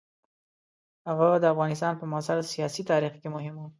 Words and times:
هغه 1.07 1.27
د 1.43 1.45
افغانستان 1.53 1.93
په 1.97 2.05
معاصر 2.11 2.37
سیاسي 2.53 2.83
تاریخ 2.91 3.13
کې 3.21 3.27
مهم 3.35 3.55
وو. 3.57 3.67